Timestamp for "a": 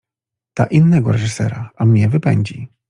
1.75-1.85